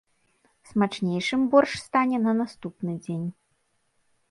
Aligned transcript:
Смачнейшым 0.69 1.41
боршч 1.51 1.75
стане 1.87 2.17
на 2.25 2.33
наступны 2.41 2.93
дзень. 3.05 3.29